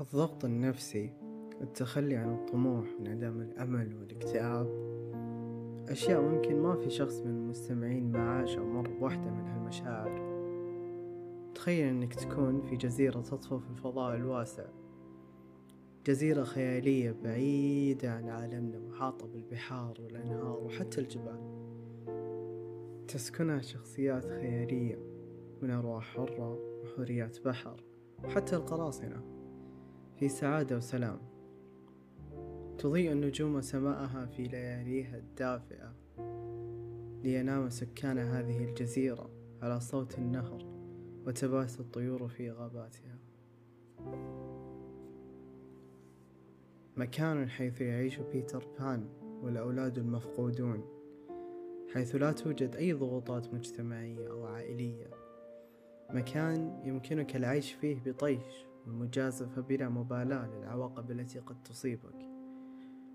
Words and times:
الضغط 0.00 0.44
النفسي 0.44 1.10
التخلي 1.60 2.16
عن 2.16 2.34
الطموح 2.34 2.86
انعدام 3.00 3.40
الأمل 3.40 3.96
والاكتئاب. 3.96 4.66
أشياء 5.88 6.20
ممكن 6.20 6.62
ما 6.62 6.76
في 6.76 6.90
شخص 6.90 7.20
من 7.20 7.30
المستمعين 7.30 8.12
ما 8.12 8.18
عاش 8.18 8.58
أو 8.58 8.64
مر 8.64 8.88
بواحدة 8.88 9.30
من 9.30 9.46
هالمشاعر. 9.46 10.34
تخيل 11.54 11.88
أنك 11.88 12.14
تكون 12.14 12.62
في 12.62 12.76
جزيرة 12.76 13.20
تطفو 13.20 13.58
في 13.58 13.70
الفضاء 13.70 14.16
الواسع. 14.16 14.66
جزيرة 16.06 16.44
خيالية 16.44 17.12
بعيدة 17.24 18.12
عن 18.12 18.28
عالمنا 18.28 18.78
محاطة 18.78 19.26
بالبحار 19.26 20.00
والأنهار 20.00 20.58
وحتى 20.62 21.00
الجبال. 21.00 21.40
تسكنها 23.08 23.60
شخصيات 23.60 24.24
خيالية 24.24 24.98
من 25.62 25.70
أرواح 25.70 26.04
حرة 26.04 26.58
وحوريات 26.82 27.44
بحر 27.44 27.84
وحتى 28.24 28.56
القراصنة. 28.56 29.33
في 30.18 30.28
سعادة 30.28 30.76
وسلام. 30.76 31.18
تضيء 32.78 33.12
النجوم 33.12 33.60
سماءها 33.60 34.26
في 34.26 34.42
لياليها 34.42 35.16
الدافئة 35.16 35.94
لينام 37.22 37.70
سكان 37.70 38.18
هذه 38.18 38.64
الجزيرة 38.64 39.30
على 39.62 39.80
صوت 39.80 40.18
النهر 40.18 40.64
وتبات 41.26 41.80
الطيور 41.80 42.28
في 42.28 42.50
غاباتها. 42.50 43.18
مكان 46.96 47.48
حيث 47.48 47.80
يعيش 47.80 48.18
بيتر 48.18 48.66
بان 48.78 49.08
والأولاد 49.42 49.98
المفقودون 49.98 50.84
حيث 51.94 52.14
لا 52.14 52.32
توجد 52.32 52.76
أي 52.76 52.92
ضغوطات 52.92 53.54
مجتمعية 53.54 54.30
أو 54.30 54.46
عائلية. 54.46 55.10
مكان 56.10 56.80
يمكنك 56.84 57.36
العيش 57.36 57.72
فيه 57.72 58.00
بطيش 58.06 58.66
والمجازفة 58.86 59.62
بلا 59.62 59.88
مبالاة 59.88 60.46
للعواقب 60.46 61.10
التي 61.10 61.38
قد 61.38 61.62
تصيبك. 61.62 62.28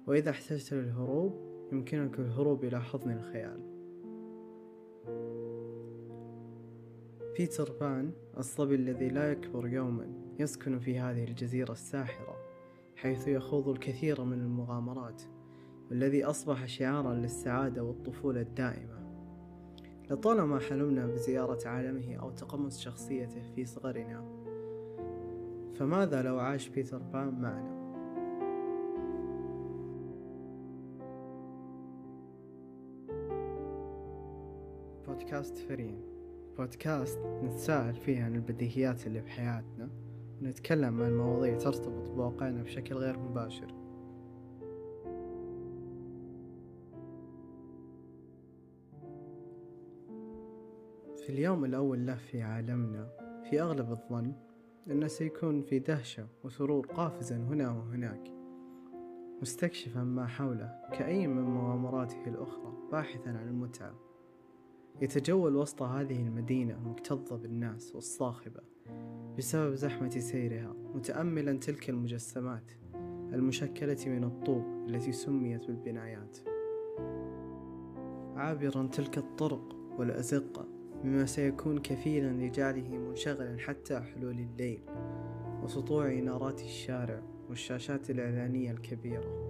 وإذا 0.07 0.30
احتجت 0.30 0.73
للهروب 0.73 1.49
يمكنك 1.71 2.19
الهروب 2.19 2.63
إلى 2.63 2.81
حضن 2.81 3.11
الخيال. 3.11 3.80
بيتر 7.38 7.71
بان 7.80 8.11
الصبي 8.38 8.75
الذي 8.75 9.09
لا 9.09 9.31
يكبر 9.31 9.67
يوما 9.67 10.13
يسكن 10.39 10.80
في 10.80 10.99
هذه 10.99 11.23
الجزيرة 11.23 11.71
الساحرة 11.71 12.36
حيث 12.95 13.27
يخوض 13.27 13.67
الكثير 13.69 14.23
من 14.23 14.39
المغامرات 14.39 15.21
والذي 15.89 16.23
أصبح 16.23 16.65
شعارا 16.65 17.13
للسعادة 17.13 17.83
والطفولة 17.83 18.41
الدائمة. 18.41 18.99
لطالما 20.09 20.59
حلمنا 20.59 21.08
بزيارة 21.08 21.67
عالمه 21.67 22.15
أو 22.15 22.31
تقمص 22.31 22.80
شخصيته 22.80 23.41
في 23.55 23.65
صغرنا 23.65 24.38
فماذا 25.80 26.22
لو 26.22 26.39
عاش 26.39 26.69
بيتر 26.69 26.97
بان 26.97 27.41
معنا؟ 27.41 27.80
بودكاست 35.08 35.58
فرين 35.58 36.02
بودكاست 36.58 37.19
نتساءل 37.44 37.94
فيه 37.94 38.23
عن 38.23 38.36
البديهيات 38.36 39.08
اللي 39.08 39.21
بحياتنا 39.21 39.89
ونتكلم 40.41 41.02
عن 41.02 41.17
مواضيع 41.17 41.58
ترتبط 41.58 42.09
بواقعنا 42.09 42.64
بشكل 42.64 42.95
غير 42.95 43.19
مباشر 43.19 43.73
في 51.17 51.30
اليوم 51.30 51.66
الأول 51.66 52.05
له 52.05 52.16
في 52.16 52.41
عالمنا 52.41 53.09
في 53.49 53.61
أغلب 53.61 53.91
الظن 53.91 54.48
أنه 54.91 55.07
سيكون 55.07 55.61
في 55.61 55.79
دهشة 55.79 56.27
وسرور 56.43 56.85
قافزا 56.85 57.35
هنا 57.35 57.71
وهناك 57.71 58.33
مستكشفا 59.41 60.03
ما 60.03 60.27
حوله 60.27 60.75
كأي 60.93 61.27
من 61.27 61.41
مغامراته 61.41 62.27
الأخرى 62.27 62.73
باحثا 62.91 63.29
عن 63.29 63.47
المتعة. 63.47 63.95
يتجول 65.02 65.55
وسط 65.55 65.81
هذه 65.81 66.27
المدينة 66.27 66.73
المكتظة 66.73 67.36
بالناس 67.37 67.95
والصاخبة 67.95 68.61
بسبب 69.37 69.75
زحمة 69.75 70.09
سيرها 70.09 70.73
متأملا 70.95 71.53
تلك 71.53 71.89
المجسمات 71.89 72.71
المشكلة 73.33 73.97
من 74.08 74.23
الطوب 74.23 74.65
التي 74.87 75.11
سميت 75.11 75.67
بالبنايات. 75.67 76.37
عابرا 78.35 78.87
تلك 78.87 79.17
الطرق 79.17 79.75
والأزقة 79.97 80.78
بما 81.04 81.26
سيكون 81.26 81.80
كفيلا 81.80 82.45
لجعله 82.45 82.98
منشغلا 82.98 83.58
حتى 83.60 83.99
حلول 83.99 84.39
الليل 84.39 84.82
وسطوع 85.64 86.11
إنارات 86.11 86.61
الشارع 86.61 87.21
والشاشات 87.49 88.10
الإعلانية 88.10 88.71
الكبيرة. 88.71 89.49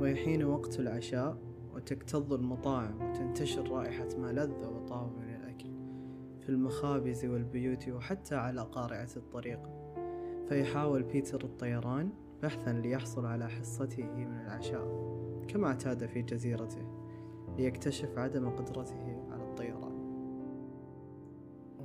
ويحين 0.00 0.44
وقت 0.44 0.80
العشاء 0.80 1.38
وتكتظ 1.74 2.32
المطاعم 2.32 3.02
وتنتشر 3.02 3.70
رائحة 3.70 4.08
ما 4.18 4.32
لذ 4.32 4.66
وطاب 4.66 5.12
من 5.18 5.34
الأكل 5.34 5.70
في 6.40 6.48
المخابز 6.48 7.24
والبيوت 7.24 7.88
وحتى 7.88 8.34
على 8.34 8.62
قارعة 8.62 9.08
الطريق 9.16 9.60
فيحاول 10.48 11.02
بيتر 11.02 11.44
الطيران 11.44 12.10
بحثا 12.42 12.70
ليحصل 12.70 13.26
على 13.26 13.48
حصته 13.48 14.02
من 14.02 14.40
العشاء 14.40 15.08
كما 15.48 15.66
اعتاد 15.66 16.06
في 16.06 16.22
جزيرته 16.22 16.82
ليكتشف 17.58 18.18
عدم 18.18 18.50
قدرته 18.50 19.17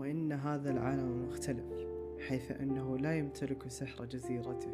وإن 0.03 0.31
هذا 0.31 0.71
العالم 0.71 1.27
مختلف 1.27 1.65
حيث 2.27 2.51
أنه 2.51 2.97
لا 2.97 3.17
يمتلك 3.17 3.67
سحر 3.67 4.05
جزيرته 4.05 4.73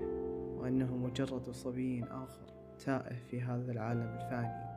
وأنه 0.57 0.97
مجرد 0.97 1.49
صبي 1.49 2.03
آخر 2.03 2.53
تائه 2.85 3.15
في 3.15 3.41
هذا 3.41 3.71
العالم 3.71 4.01
الفاني. 4.01 4.69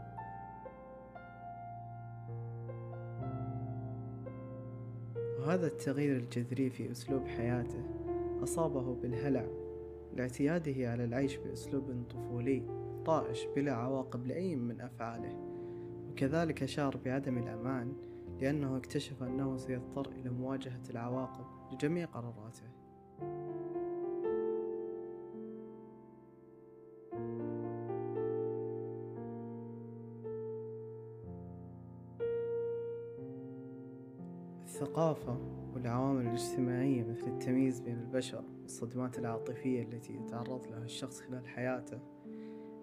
وهذا 5.39 5.67
التغيير 5.67 6.17
الجذري 6.17 6.71
في 6.71 6.91
أسلوب 6.91 7.27
حياته 7.27 7.85
أصابه 8.43 8.95
بالهلع 8.95 9.47
لاعتياده 10.17 10.91
على 10.91 11.05
العيش 11.05 11.37
بأسلوب 11.37 12.05
طفولي 12.11 12.63
طائش 13.05 13.47
بلا 13.57 13.73
عواقب 13.73 14.27
لأي 14.27 14.57
من 14.57 14.81
أفعاله. 14.81 15.37
وكذلك 16.11 16.65
شعر 16.65 16.97
بعدم 17.05 17.39
الأمان 17.39 17.93
لأنه 18.41 18.77
اكتشف 18.77 19.23
أنه 19.23 19.57
سيضطر 19.57 20.13
إلى 20.13 20.31
مواجهة 20.31 20.83
العواقب 20.91 21.47
لجميع 21.73 22.07
قراراته. 22.07 22.83
الثقافة 34.83 35.39
والعوامل 35.75 36.27
الاجتماعية 36.27 37.05
مثل 37.05 37.27
التمييز 37.27 37.81
بين 37.81 37.99
البشر 37.99 38.45
والصدمات 38.63 39.19
العاطفية 39.19 39.83
التي 39.83 40.13
يتعرض 40.17 40.67
لها 40.67 40.85
الشخص 40.85 41.21
خلال 41.21 41.47
حياته 41.47 41.99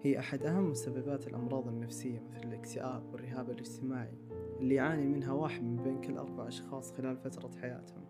هي 0.02 0.18
أحد 0.18 0.42
أهم 0.42 0.70
مسببات 0.70 1.26
الأمراض 1.26 1.68
النفسية 1.68 2.20
مثل 2.20 2.48
الاكتئاب 2.48 3.12
والرهاب 3.12 3.50
الاجتماعي. 3.50 4.18
اللي 4.60 4.74
يعاني 4.74 5.06
منها 5.06 5.32
واحد 5.32 5.62
من 5.62 5.76
بين 5.76 6.00
كل 6.00 6.16
أربع 6.18 6.48
أشخاص 6.48 6.92
خلال 6.92 7.16
فترة 7.16 7.50
حياتهم. 7.60 8.04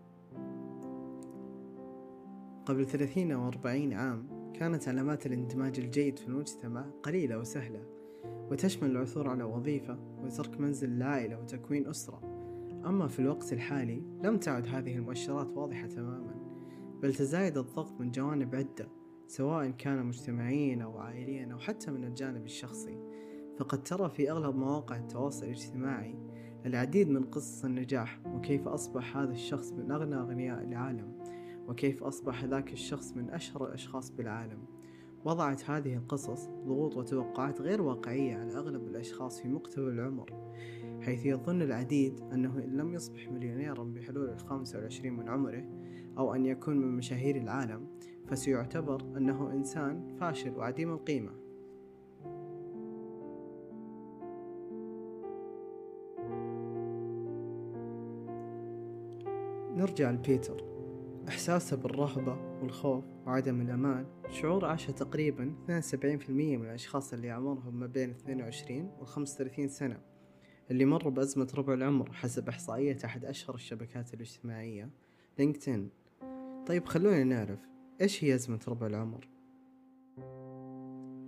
قبل 2.65 2.85
ثلاثين 2.85 3.31
أو 3.31 3.47
أربعين 3.47 3.93
عام 3.93 4.51
كانت 4.53 4.87
علامات 4.87 5.25
الإندماج 5.25 5.79
الجيد 5.79 6.19
في 6.19 6.27
المجتمع 6.27 6.85
قليلة 7.03 7.37
وسهلة 7.37 7.85
وتشمل 8.51 8.91
العثور 8.91 9.27
على 9.27 9.43
وظيفة 9.43 9.99
وترك 10.23 10.59
منزل 10.59 10.91
العائلة 10.91 11.39
وتكوين 11.39 11.87
أسرة. 11.87 12.21
أما 12.85 13.07
في 13.07 13.19
الوقت 13.19 13.53
الحالي 13.53 14.03
لم 14.23 14.37
تعد 14.37 14.67
هذه 14.67 14.95
المؤشرات 14.95 15.47
واضحة 15.47 15.87
تماما 15.87 16.35
بل 17.01 17.13
تزايد 17.13 17.57
الضغط 17.57 17.99
من 17.99 18.11
جوانب 18.11 18.55
عدة 18.55 18.87
سواء 19.27 19.69
كان 19.69 20.05
مجتمعيا 20.05 20.83
أو 20.83 20.97
عائليا 20.97 21.53
أو 21.53 21.59
حتى 21.59 21.91
من 21.91 22.03
الجانب 22.03 22.45
الشخصي. 22.45 22.97
فقد 23.59 23.83
ترى 23.83 24.09
في 24.09 24.31
أغلب 24.31 24.55
مواقع 24.55 24.97
التواصل 24.97 25.45
الاجتماعي 25.45 26.30
العديد 26.65 27.09
من 27.09 27.23
قصص 27.23 27.65
النجاح 27.65 28.19
وكيف 28.33 28.67
أصبح 28.67 29.17
هذا 29.17 29.31
الشخص 29.31 29.71
من 29.71 29.91
أغنى 29.91 30.15
أغنياء 30.15 30.63
العالم 30.63 31.11
وكيف 31.67 32.03
أصبح 32.03 32.43
ذاك 32.43 32.73
الشخص 32.73 33.13
من 33.17 33.29
أشهر 33.29 33.67
الأشخاص 33.67 34.11
بالعالم. 34.11 34.59
وضعت 35.25 35.69
هذه 35.69 35.95
القصص 35.95 36.47
ضغوط 36.47 36.97
وتوقعات 36.97 37.61
غير 37.61 37.81
واقعية 37.81 38.35
على 38.35 38.57
أغلب 38.57 38.87
الأشخاص 38.87 39.41
في 39.41 39.47
مقتبل 39.47 39.89
العمر 39.89 40.29
حيث 41.01 41.25
يظن 41.25 41.61
العديد 41.61 42.19
أنه 42.33 42.63
إن 42.63 42.77
لم 42.77 42.93
يصبح 42.93 43.31
مليونيرا 43.31 43.83
بحلول 43.83 44.29
الخامسة 44.29 44.77
والعشرين 44.77 45.13
من 45.13 45.29
عمره 45.29 45.65
أو 46.17 46.35
أن 46.35 46.45
يكون 46.45 46.77
من 46.77 46.97
مشاهير 46.97 47.35
العالم 47.35 47.87
فسيعتبر 48.27 49.01
أنه 49.17 49.51
إنسان 49.51 50.15
فاشل 50.19 50.51
وعديم 50.57 50.93
القيمة. 50.93 51.40
نرجع 59.75 60.11
لبيتر. 60.11 60.63
إحساسه 61.27 61.77
بالرهبة 61.77 62.61
والخوف 62.61 63.03
وعدم 63.25 63.61
الأمان. 63.61 64.05
شعور 64.29 64.65
عاشه 64.65 64.91
تقريبا 64.91 65.55
72% 65.67 66.57
من 66.57 66.65
الأشخاص 66.65 67.13
اللي 67.13 67.29
عمرهم 67.29 67.79
ما 67.79 67.87
بين 67.87 68.09
22 68.09 68.91
و 68.99 69.05
35 69.05 69.67
سنة. 69.67 70.01
اللي 70.71 70.85
مروا 70.85 71.11
بأزمة 71.11 71.51
ربع 71.55 71.73
العمر 71.73 72.11
حسب 72.11 72.49
إحصائية 72.49 72.97
أحد 73.05 73.25
أشهر 73.25 73.55
الشبكات 73.55 74.13
الاجتماعية 74.13 74.89
LinkedIn. 75.39 75.89
طيب 76.67 76.85
خلونا 76.85 77.23
نعرف 77.23 77.59
إيش 78.01 78.23
هي 78.23 78.35
أزمة 78.35 78.59
ربع 78.67 78.87
العمر؟ 78.87 79.27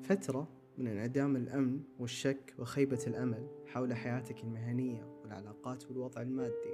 فترة 0.03 0.62
من 0.77 0.87
انعدام 0.87 1.35
الأمن 1.35 1.81
والشك 1.99 2.55
وخيبة 2.59 2.99
الأمل 3.07 3.47
حول 3.65 3.93
حياتك 3.93 4.43
المهنية 4.43 5.07
والعلاقات 5.23 5.87
والوضع 5.87 6.21
المادي. 6.21 6.73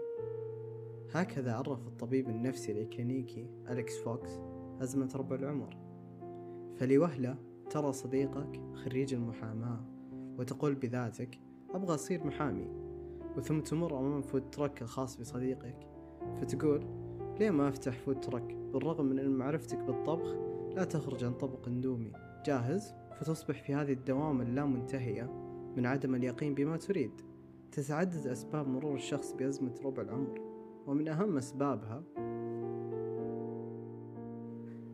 هكذا 1.12 1.54
عرف 1.54 1.88
الطبيب 1.88 2.30
النفسي 2.30 2.72
الإكلينيكي 2.72 3.50
أليكس 3.70 3.98
فوكس 3.98 4.40
أزمة 4.82 5.10
ربع 5.16 5.36
العمر. 5.36 5.78
فلوهلة 6.76 7.38
ترى 7.70 7.94
صديقك 7.94 8.62
خريج 8.74 9.14
المحاماة 9.14 9.86
وتقول 10.38 10.76
بذاتك 10.76 11.40
أبغى 11.70 11.96
أصير 11.96 12.24
محامي. 12.24 12.68
وثم 13.38 13.60
تمر 13.60 14.00
أمام 14.00 14.22
food 14.22 14.50
truck 14.50 14.82
الخاص 14.82 15.18
بصديقك. 15.18 15.88
فتقول 16.42 16.86
ليه 17.40 17.50
ما 17.50 17.70
أفتح 17.70 17.98
food 17.98 18.20
truck 18.20 18.56
بالرغم 18.74 19.06
من 19.06 19.20
أن 19.20 19.30
معرفتك 19.30 19.78
بالطبخ 19.78 20.36
لا 20.76 20.84
تخرج 20.84 21.24
عن 21.24 21.34
طبق 21.34 21.68
اندومي. 21.68 22.12
جاهز؟ 22.46 22.94
فتصبح 23.20 23.64
في 23.64 23.74
هذه 23.74 23.94
الدوامة 23.94 24.44
اللامنتهية 24.44 25.24
من 25.78 25.86
عدم 25.86 26.16
اليقين 26.16 26.54
بما 26.54 26.78
تريد. 26.78 27.12
تتعدد 27.72 28.28
أسباب 28.28 28.68
مرور 28.68 28.96
الشخص 28.96 29.34
بأزمة 29.34 29.76
ربع 29.86 30.04
العمر 30.04 30.42
ومن 30.88 31.08
أهم 31.08 31.38
أسبابها 31.38 32.04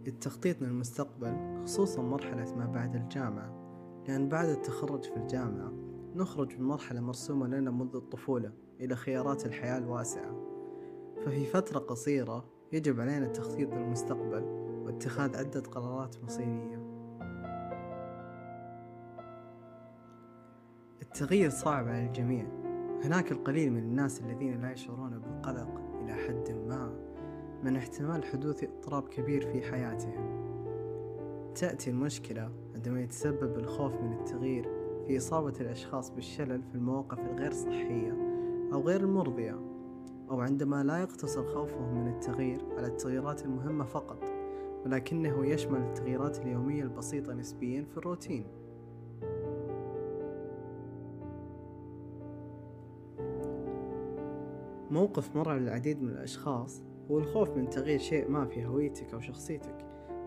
التخطيط 0.08 0.62
للمستقبل 0.62 1.62
خصوصا 1.64 2.02
مرحلة 2.02 2.56
ما 2.56 2.66
بعد 2.66 2.96
الجامعة. 2.96 3.66
لأن 4.08 4.30
بعد 4.30 4.50
التخرج 4.50 5.04
في 5.04 5.18
الجامعة 5.18 5.74
نخرج 6.16 6.60
من 6.60 6.66
مرحلة 6.66 7.02
مرسومة 7.02 7.48
لنا 7.48 7.72
منذ 7.72 7.96
الطفولة 7.96 8.52
إلى 8.80 8.96
خيارات 8.96 9.46
الحياة 9.46 9.78
الواسعة. 9.78 10.36
ففي 11.22 11.46
فترة 11.46 11.80
قصيرة 11.80 12.46
يجب 12.72 13.00
علينا 13.00 13.26
التخطيط 13.26 13.74
للمستقبل 13.74 14.44
واتخاذ 14.86 15.38
عدة 15.38 15.62
قرارات 15.62 16.24
مصيرية. 16.24 16.85
التغيير 21.16 21.50
صعب 21.50 21.88
على 21.88 22.06
الجميع. 22.06 22.46
هناك 23.04 23.32
القليل 23.32 23.72
من 23.72 23.80
الناس 23.80 24.22
الذين 24.22 24.62
لا 24.62 24.72
يشعرون 24.72 25.20
بالقلق 25.20 25.82
إلى 26.02 26.14
حد 26.14 26.52
ما 26.68 26.94
من 27.64 27.76
احتمال 27.76 28.26
حدوث 28.26 28.64
اضطراب 28.64 29.08
كبير 29.08 29.42
في 29.52 29.62
حياتهم. 29.62 30.46
تأتي 31.56 31.90
المشكلة 31.90 32.52
عندما 32.76 33.02
يتسبب 33.02 33.60
الخوف 33.60 33.94
من 33.94 34.14
التغيير 34.14 34.64
في 35.08 35.18
إصابة 35.18 35.54
الأشخاص 35.60 36.10
بالشلل 36.10 36.62
في 36.64 36.76
المواقف 36.76 37.20
الغير 37.20 37.52
صحية 37.52 38.12
أو 38.74 38.82
غير 38.82 39.02
المرضية 39.02 39.60
أو 40.30 40.40
عندما 40.40 40.84
لا 40.84 40.98
يقتصر 40.98 41.46
خوفهم 41.46 41.96
من 41.96 42.14
التغيير 42.14 42.62
على 42.78 42.88
التغييرات 42.88 43.46
المهمة 43.46 43.86
فقط 43.86 44.24
ولكنه 44.86 45.46
يشمل 45.46 45.82
التغييرات 45.82 46.40
اليومية 46.40 46.84
البسيطة 46.84 47.34
نسبيا 47.34 47.84
في 47.84 47.98
الروتين. 47.98 48.65
موقف 54.92 55.36
مر 55.36 55.50
على 55.50 55.60
العديد 55.60 56.02
من 56.02 56.10
الأشخاص 56.10 56.84
هو 57.12 57.20
الخوف 57.20 57.50
من 57.50 57.70
تغيير 57.70 58.00
شيء 58.00 58.30
ما 58.30 58.46
في 58.46 58.66
هويتك 58.66 59.14
أو 59.14 59.20
شخصيتك. 59.20 59.78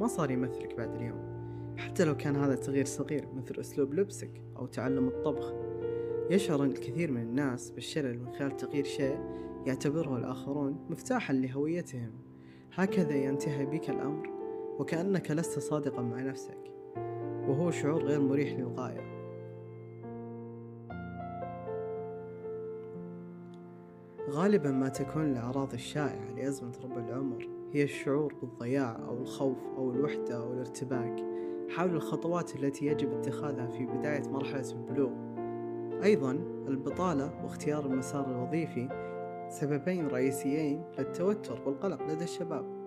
ما 0.00 0.06
صار 0.06 0.31
يمثلك 0.31 0.76
بعد 0.76 0.94
اليوم. 0.94 1.38
حتى 1.76 2.05
لو 2.05 2.16
كان 2.16 2.37
هذا 2.37 2.55
التغيير 2.55 2.84
صغير 2.84 3.28
مثل 3.34 3.60
أسلوب 3.60 3.94
لبسك 3.94 4.43
أو 4.56 4.66
تعلم 4.66 5.08
الطبخ. 5.08 5.52
يشعر 6.31 6.64
الكثير 6.64 7.12
من 7.12 7.22
الناس 7.22 7.70
بالشلل 7.70 8.19
من 8.19 8.32
خلال 8.32 8.56
تغيير 8.56 8.84
شيء 8.84 9.19
يعتبره 9.66 10.16
الآخرون 10.16 10.87
مفتاحا 10.90 11.34
لهويتهم. 11.34 12.12
هكذا 12.75 13.14
ينتهي 13.14 13.66
بك 13.66 13.90
الأمر 13.90 14.31
وكأنك 14.78 15.31
لست 15.31 15.58
صادقا 15.58 16.02
مع 16.02 16.22
نفسك. 16.22 16.58
وهو 17.49 17.70
شعور 17.70 18.05
غير 18.05 18.20
مريح 18.20 18.58
للغاية. 18.58 19.07
غالبا 24.29 24.71
ما 24.71 24.89
تكون 24.89 25.31
الأعراض 25.33 25.73
الشائعة 25.73 26.33
لأزمة 26.37 26.73
ربع 26.85 27.09
العمر 27.09 27.49
هي 27.73 27.83
الشعور 27.83 28.35
بالضياع 28.35 28.97
أو 29.09 29.19
الخوف 29.19 29.59
أو 29.77 29.91
الوحدة 29.91 30.37
أو 30.37 30.53
الارتباك. 30.53 31.25
حول 31.69 31.95
الخطوات 31.95 32.57
التي 32.57 32.87
يجب 32.87 33.13
اتخاذها 33.13 33.67
في 33.67 33.87
بداية 33.87 34.23
مرحلة 34.29 34.73
البلوغ. 34.73 35.13
أيضا 36.05 36.33
البطالة 36.69 37.45
واختيار 37.45 37.87
المسار 37.87 38.31
الوظيفي 38.31 38.89
سببين 39.51 40.09
رئيسيين 40.09 40.85
للتوتر 40.99 41.63
والقلق 41.67 42.03
لدى 42.03 42.25
الشباب. 42.25 42.79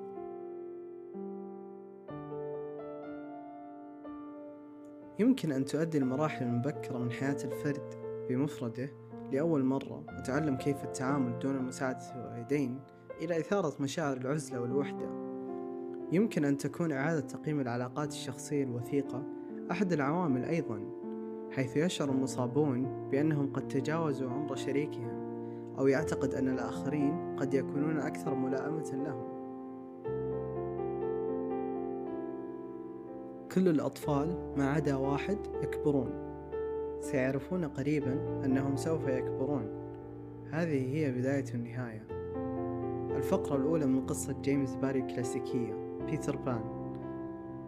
يمكن 5.19 5.51
أن 5.51 5.65
تؤدي 5.65 5.97
المراحل 5.97 6.45
المبكرة 6.45 6.97
من 6.97 7.11
حياة 7.11 7.37
الفرد 7.43 7.93
بمفرده 8.29 8.89
لأول 9.31 9.63
مرة 9.63 10.03
أتعلم 10.09 10.55
كيف 10.55 10.83
التعامل 10.83 11.39
دون 11.39 11.61
مساعدة 11.61 12.15
الوالدين 12.15 12.79
إلى 13.21 13.39
إثارة 13.39 13.73
مشاعر 13.79 14.17
العزلة 14.17 14.61
والوحدة. 14.61 15.09
يمكن 16.11 16.45
أن 16.45 16.57
تكون 16.57 16.91
إعادة 16.91 17.19
تقييم 17.19 17.59
العلاقات 17.59 18.11
الشخصية 18.11 18.63
الوثيقة 18.63 19.23
أحد 19.71 19.93
العوامل 19.93 20.45
أيضا 20.45 20.81
حيث 21.51 21.77
يشعر 21.77 22.09
المصابون 22.09 23.09
بأنهم 23.09 23.53
قد 23.53 23.67
تجاوزوا 23.67 24.29
عمر 24.29 24.55
شريكهم 24.55 25.21
أو 25.77 25.87
يعتقد 25.87 26.33
أن 26.33 26.47
الآخرين 26.47 27.35
قد 27.39 27.53
يكونون 27.53 27.97
أكثر 27.97 28.35
ملائمة 28.35 29.03
لهم. 29.05 29.31
كل 33.51 33.67
الأطفال 33.67 34.53
ما 34.57 34.69
عدا 34.69 34.95
واحد 34.95 35.37
يكبرون. 35.63 36.30
سيعرفون 37.01 37.65
قريبا 37.65 38.41
أنهم 38.45 38.75
سوف 38.75 39.07
يكبرون. 39.07 39.69
هذه 40.51 40.95
هي 40.95 41.11
بداية 41.11 41.45
النهاية. 41.53 42.07
الفقرة 43.17 43.55
الأولى 43.55 43.85
من 43.85 44.05
قصة 44.05 44.41
جيمس 44.41 44.75
باري 44.75 44.99
الكلاسيكية 44.99 45.73
بيتر 46.05 46.35
بان. 46.35 46.63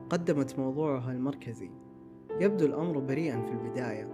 قدمت 0.09 0.59
موضوعها 0.59 1.11
المركزي. 1.11 1.69
يبدو 2.39 2.65
الأمر 2.65 2.99
بريئا 2.99 3.41
في 3.41 3.51
البداية. 3.51 4.09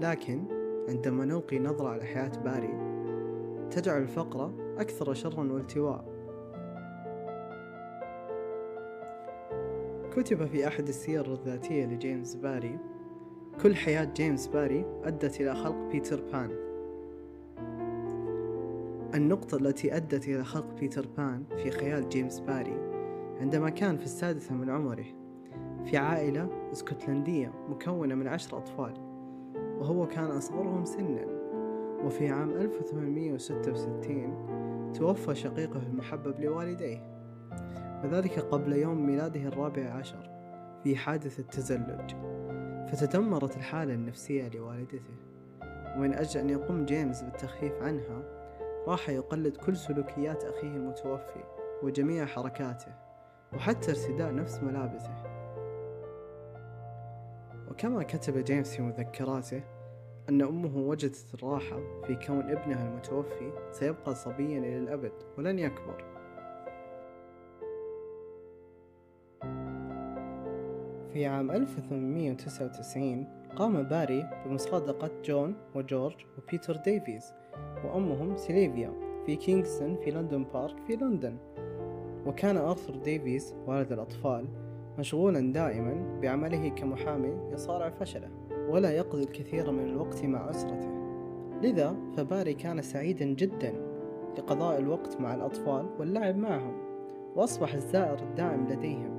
لكن 0.00 0.44
عندما 0.88 1.24
نلقي 1.24 1.58
نظرة 1.58 1.88
على 1.88 2.04
حياة 2.04 2.32
باري 2.44 2.94
تجعل 3.70 4.02
الفقرة 4.02 4.54
أكثر 4.78 5.14
شرا 5.14 5.52
والتواء. 5.52 6.14
كتب 10.16 10.46
في 10.46 10.66
أحد 10.66 10.88
السير 10.88 11.32
الذاتية 11.32 11.86
لجيمس 11.86 12.34
باري 12.34 12.78
كل 13.62 13.76
حياة 13.76 14.04
جيمس 14.04 14.46
باري 14.46 14.84
أدت 15.04 15.40
إلى 15.40 15.54
خلق 15.54 15.76
بيتر 15.92 16.20
بان. 16.32 16.50
النقطة 19.14 19.56
التي 19.56 19.96
أدت 19.96 20.28
إلى 20.28 20.44
خلق 20.44 20.74
بيتر 20.80 21.06
بان 21.16 21.44
في 21.56 21.70
خيال 21.70 22.08
جيمس 22.08 22.40
باري 22.40 22.76
عندما 23.40 23.70
كان 23.70 23.96
في 23.96 24.04
السادسة 24.04 24.54
من 24.54 24.70
عمره 24.70 25.04
في 25.84 25.96
عائلة 25.96 26.48
إسكتلندية 26.72 27.52
مكونة 27.68 28.14
من 28.14 28.28
عشر 28.28 28.58
أطفال 28.58 28.94
وهو 29.78 30.06
كان 30.06 30.30
أصغرهم 30.30 30.84
سنا 30.84 31.24
وفي 32.04 32.28
عام 32.28 32.50
1866 32.50 34.92
توفى 34.92 35.34
شقيقه 35.34 35.82
المحبب 35.82 36.40
لوالديه 36.40 37.14
وذلك 38.04 38.38
قبل 38.38 38.72
يوم 38.72 39.06
ميلاده 39.06 39.40
الرابع 39.40 39.90
عشر 39.90 40.30
في 40.84 40.96
حادث 40.96 41.40
التزلج 41.40 42.14
فتدمرت 42.94 43.56
الحالة 43.56 43.94
النفسية 43.94 44.48
لوالدته. 44.48 45.14
ومن 45.96 46.14
أجل 46.14 46.40
أن 46.40 46.50
يقوم 46.50 46.84
جيمس 46.84 47.22
بالتخفيف 47.22 47.82
عنها 47.82 48.22
راح 48.86 49.08
يقلد 49.08 49.56
كل 49.56 49.76
سلوكيات 49.76 50.44
أخيه 50.44 50.76
المتوفي 50.76 51.44
وجميع 51.82 52.26
حركاته 52.26 52.92
وحتى 53.54 53.90
ارتداء 53.90 54.34
نفس 54.34 54.62
ملابسه. 54.62 55.14
وكما 57.70 58.02
كتب 58.02 58.38
جيمس 58.38 58.76
في 58.76 58.82
مذكراته 58.82 59.62
أن 60.28 60.42
أمه 60.42 60.76
وجدت 60.76 61.34
الراحة 61.34 61.80
في 62.06 62.14
كون 62.26 62.50
ابنها 62.50 62.88
المتوفي 62.88 63.52
سيبقى 63.72 64.14
صبيا 64.14 64.58
إلى 64.58 64.78
الأبد 64.78 65.12
ولن 65.38 65.58
يكبر. 65.58 66.13
في 71.14 71.26
عام 71.26 71.50
1899 71.50 73.26
قام 73.56 73.82
باري 73.82 74.30
بمصادقة 74.46 75.10
جون 75.24 75.54
وجورج 75.74 76.14
وبيتر 76.38 76.76
ديفيز 76.76 77.32
وأمهم 77.84 78.36
سيليفيا 78.36 78.92
في 79.26 79.36
كنسينغتون 79.36 79.96
في 79.96 80.10
لندن 80.10 80.44
بارك 80.54 80.76
في 80.86 80.96
لندن. 80.96 81.36
وكان 82.26 82.56
أرثر 82.56 82.96
ديفيز 82.96 83.54
والد 83.66 83.92
الأطفال 83.92 84.48
مشغولا 84.98 85.52
دائما 85.52 86.20
بعمله 86.22 86.68
كمحامي 86.68 87.52
يصارع 87.52 87.90
فشله 87.90 88.30
ولا 88.68 88.90
يقضي 88.90 89.22
الكثير 89.22 89.70
من 89.70 89.84
الوقت 89.84 90.24
مع 90.24 90.50
أسرته. 90.50 90.90
لذا 91.62 91.96
فباري 92.16 92.54
كان 92.54 92.82
سعيدا 92.82 93.24
جدا 93.24 93.72
لقضاء 94.38 94.78
الوقت 94.78 95.20
مع 95.20 95.34
الأطفال 95.34 95.86
واللعب 95.98 96.36
معهم 96.36 96.74
وأصبح 97.36 97.74
الزائر 97.74 98.18
الدائم 98.18 98.68
لديهم. 98.68 99.13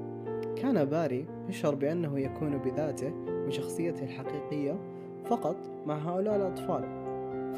كان 0.55 0.85
باري 0.85 1.25
يشعر 1.49 1.75
بأنه 1.75 2.19
يكون 2.19 2.57
بذاته 2.57 3.13
وشخصيته 3.47 4.03
الحقيقية 4.03 4.79
فقط 5.25 5.57
مع 5.85 5.95
هؤلاء 5.97 6.35
الأطفال 6.35 7.05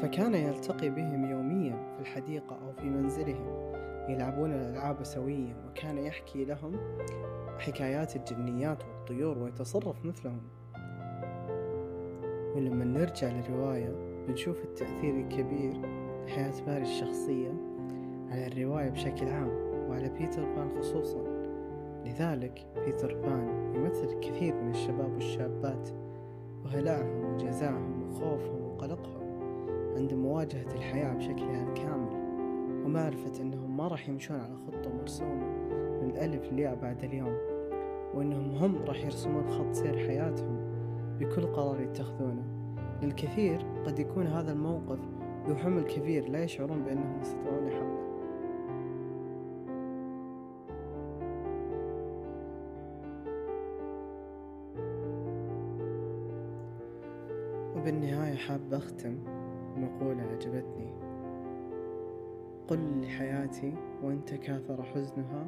فكان 0.02 0.34
يلتقي 0.34 0.90
بهم 0.90 1.30
يوميا 1.30 1.94
في 1.94 2.00
الحديقة 2.00 2.56
أو 2.56 2.72
في 2.72 2.84
منزلهم 2.84 3.72
يلعبون 4.08 4.52
الألعاب 4.52 5.04
سويا 5.04 5.56
وكان 5.68 5.98
يحكي 5.98 6.44
لهم 6.44 6.72
حكايات 7.58 8.16
الجنيات 8.16 8.82
والطيور 8.84 9.38
ويتصرف 9.38 10.04
مثلهم. 10.04 10.40
ولما 12.56 12.84
نرجع 12.84 13.28
للرواية 13.28 13.92
بنشوف 14.28 14.64
التأثير 14.64 15.14
الكبير 15.14 15.72
لحياة 16.26 16.64
باري 16.66 16.82
الشخصية 16.82 17.52
على 18.30 18.46
الرواية 18.46 18.90
بشكل 18.90 19.28
عام 19.28 19.48
وعلى 19.88 20.08
بيتر 20.08 20.44
بان 20.44 20.78
خصوصا. 20.78 21.27
لذلك 22.18 22.66
بيتر 22.84 23.14
بان 23.14 23.74
يمثل 23.74 24.04
الكثير 24.04 24.54
من 24.54 24.70
الشباب 24.70 25.12
والشابات 25.12 25.90
وهلعهم 26.64 27.34
وجزعهم 27.34 28.02
وخوفهم 28.02 28.62
وقلقهم 28.62 29.40
عند 29.96 30.14
مواجهة 30.14 30.74
الحياة 30.74 31.14
بشكلها 31.14 31.68
الكامل 31.68 32.10
ومعرفة 32.84 33.42
أنهم 33.42 33.76
ما 33.76 33.88
راح 33.88 34.08
يمشون 34.08 34.40
على 34.40 34.56
خطة 34.56 34.90
مرسومة 35.00 35.46
من 36.02 36.10
الألف 36.10 36.52
للياء 36.52 36.74
بعد 36.74 37.04
اليوم 37.04 37.36
وأنهم 38.14 38.50
هم 38.50 38.82
راح 38.86 39.04
يرسمون 39.04 39.50
خط 39.50 39.72
سير 39.72 39.98
حياتهم 39.98 40.56
بكل 41.20 41.46
قرار 41.46 41.80
يتخذونه. 41.80 42.42
للكثير 43.02 43.66
قد 43.86 43.98
يكون 43.98 44.26
هذا 44.26 44.52
الموقف 44.52 44.98
ذو 45.46 45.56
حمل 45.56 45.82
كبير 45.82 46.28
لا 46.28 46.44
يشعرون 46.44 46.84
بأنهم 46.84 47.20
يستطيعون 47.20 47.70
حمله 47.70 48.07
وبالنهاية 57.88 58.36
حاب 58.36 58.74
أختم 58.74 59.24
بمقولة 59.74 60.22
عجبتني. 60.22 60.92
قل 62.68 63.00
لحياتي 63.00 63.74
وإن 64.02 64.24
تكاثر 64.24 64.82
حزنها. 64.82 65.46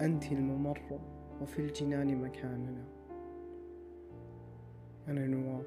أنت 0.00 0.32
الممر 0.32 1.00
وفي 1.42 1.58
الجنان 1.58 2.22
مكاننا. 2.22 2.84
أنا 5.08 5.26
نواف. 5.26 5.66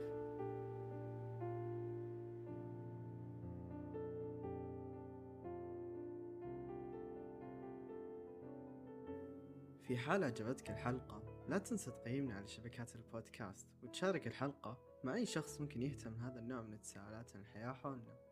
في 9.83 9.97
حال 9.97 10.23
عجبتك 10.23 10.69
الحلقة 10.69 11.21
لا 11.49 11.57
تنسى 11.57 11.91
تقيمنا 11.91 12.35
على 12.35 12.47
شبكات 12.47 12.95
البودكاست 12.95 13.67
وتشارك 13.83 14.27
الحلقة 14.27 14.88
مع 15.03 15.15
أي 15.15 15.25
شخص 15.25 15.61
ممكن 15.61 15.81
يهتم 15.81 16.13
هذا 16.15 16.39
النوع 16.39 16.61
من 16.61 16.73
التساؤلات 16.73 17.35
عن 17.35 17.41
الحياة 17.41 17.73
حولنا. 17.73 18.28